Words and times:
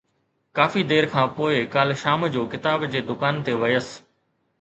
ڪافي 0.59 0.81
دير 0.91 1.05
کان 1.11 1.27
پوءِ 1.35 1.59
ڪالهه 1.75 1.99
شام 2.03 2.19
جو 2.37 2.41
ڪتاب 2.53 2.87
جي 2.95 3.01
دڪان 3.11 3.35
تي 3.45 3.53
ويس 3.61 3.89